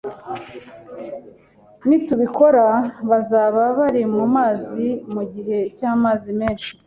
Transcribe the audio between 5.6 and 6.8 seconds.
cyamazi menshi